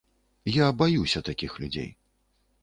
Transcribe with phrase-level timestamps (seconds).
[0.55, 1.89] Я баюся такіх людзей.